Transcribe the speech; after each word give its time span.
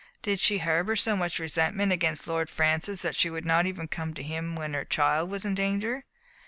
Did 0.23 0.39
she 0.39 0.57
harbor 0.57 0.95
so 0.95 1.15
much 1.15 1.37
resentment 1.37 1.91
against 1.91 2.25
Lord 2.27 2.49
Francis, 2.49 3.03
that 3.03 3.15
she 3.15 3.29
would 3.29 3.45
not 3.45 3.67
even 3.67 3.87
come 3.87 4.15
to 4.15 4.23
him 4.23 4.55
when 4.55 4.71
their 4.71 4.83
child 4.83 5.29
was 5.29 5.45
in 5.45 5.53
danger? 5.53 6.05